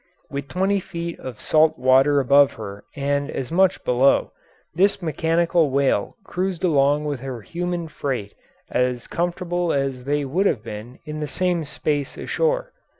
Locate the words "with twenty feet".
0.31-1.19